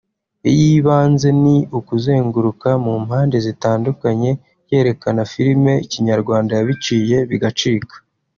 iy’ibanze 0.51 1.27
ni 1.43 1.57
ukuzenguruka 1.79 2.69
mu 2.85 2.93
mpande 3.03 3.37
zitandukanye 3.45 4.31
yerekana 4.69 5.21
Film 5.31 5.63
Kinyarwanda 5.91 6.51
yabiciye 6.59 7.17
bigacika 7.31 7.95